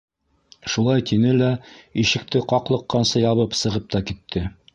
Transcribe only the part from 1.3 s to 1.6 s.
лә